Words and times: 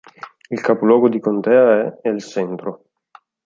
Il 0.49 0.61
capoluogo 0.61 1.09
di 1.09 1.19
contea 1.19 1.81
è 2.01 2.07
El 2.07 2.21
Centro. 2.23 2.85